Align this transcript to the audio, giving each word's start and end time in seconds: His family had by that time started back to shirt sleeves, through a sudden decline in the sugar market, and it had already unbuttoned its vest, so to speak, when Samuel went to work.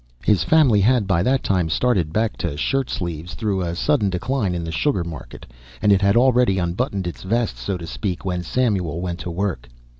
His 0.23 0.43
family 0.43 0.81
had 0.81 1.05
by 1.05 1.21
that 1.21 1.43
time 1.43 1.69
started 1.69 2.11
back 2.11 2.35
to 2.37 2.57
shirt 2.57 2.89
sleeves, 2.89 3.35
through 3.35 3.61
a 3.61 3.75
sudden 3.75 4.09
decline 4.09 4.55
in 4.55 4.63
the 4.63 4.71
sugar 4.71 5.03
market, 5.03 5.45
and 5.79 5.91
it 5.93 6.01
had 6.01 6.17
already 6.17 6.57
unbuttoned 6.57 7.05
its 7.05 7.21
vest, 7.21 7.55
so 7.55 7.77
to 7.77 7.85
speak, 7.85 8.25
when 8.25 8.41
Samuel 8.41 8.99
went 8.99 9.19
to 9.19 9.29
work. 9.29 9.69